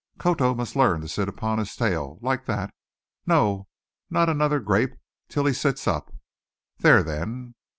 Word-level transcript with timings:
"Koto 0.17 0.55
must 0.55 0.75
learn 0.75 1.01
to 1.01 1.07
sit 1.07 1.29
upon 1.29 1.59
his 1.59 1.75
tail 1.75 2.17
like 2.23 2.45
that. 2.47 2.73
No, 3.27 3.67
not 4.09 4.29
another 4.29 4.59
grape 4.59 4.95
till 5.29 5.45
he 5.45 5.53
sits 5.53 5.87
up. 5.87 6.11
There, 6.79 7.03
then!" 7.03 7.53